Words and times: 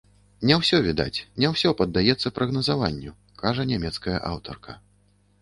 Не 0.51 0.55
ўсё 0.61 0.77
відаць, 0.85 1.19
не 1.43 1.51
ўсё 1.51 1.73
паддаецца 1.81 2.33
прагназаванню, 2.39 3.13
кажа 3.45 3.69
нямецкая 3.75 4.17
аўтарка. 4.33 4.79